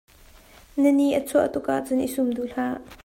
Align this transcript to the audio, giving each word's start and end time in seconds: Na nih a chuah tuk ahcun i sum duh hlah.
Na 0.81 0.89
nih 0.97 1.11
a 1.19 1.21
chuah 1.27 1.47
tuk 1.53 1.65
ahcun 1.75 2.03
i 2.05 2.09
sum 2.13 2.27
duh 2.35 2.49
hlah. 2.53 2.77